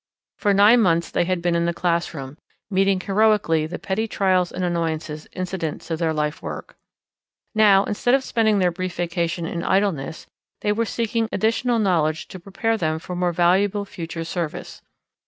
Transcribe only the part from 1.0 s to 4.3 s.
they had been in the classroom, meeting heroically the petty